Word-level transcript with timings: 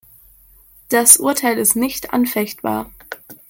Das 0.89 1.17
Urteil 1.17 1.59
ist 1.59 1.75
nicht 1.75 2.11
anfechtbar. 2.11 2.89